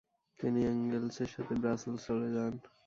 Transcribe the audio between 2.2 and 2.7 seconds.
যান।